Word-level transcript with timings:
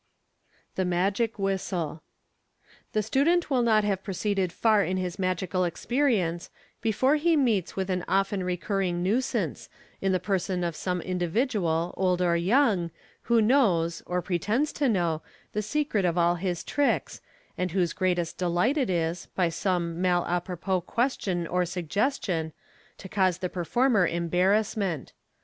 The 0.73 0.83
Magic 0.83 1.37
Whistle.— 1.37 2.01
The 2.93 3.03
student 3.03 3.51
will 3.51 3.61
not 3.61 3.83
have 3.83 4.01
proceeded 4.03 4.51
far 4.51 4.83
in 4.83 4.97
his 4.97 5.19
magical 5.19 5.63
experience 5.63 6.49
before 6.81 7.17
he 7.17 7.37
meets 7.37 7.75
with 7.75 7.87
an 7.91 8.03
often 8.07 8.43
recurring 8.43 9.03
nuisance, 9.03 9.69
in 10.01 10.11
the 10.11 10.19
person 10.19 10.63
of 10.63 10.75
some 10.75 11.01
individual, 11.01 11.93
old 11.97 12.19
or 12.19 12.35
young, 12.35 12.89
who 13.29 13.43
knows, 13.43 14.01
or 14.07 14.23
pretends 14.23 14.73
to 14.73 14.89
know, 14.89 15.21
the 15.53 15.61
secret 15.61 16.03
of 16.03 16.17
all 16.17 16.33
his 16.33 16.63
tricks, 16.63 17.21
and 17.55 17.69
whose 17.69 17.93
greatest 17.93 18.39
delight 18.39 18.77
it 18.79 18.89
is, 18.89 19.27
by 19.35 19.49
some 19.49 20.01
mal 20.01 20.25
a 20.25 20.41
propos 20.41 20.81
question 20.87 21.45
or 21.45 21.63
suggestion, 21.63 22.53
to 22.97 23.07
cause 23.07 23.37
the 23.37 23.49
performer 23.49 24.07
embarrassment. 24.07 25.13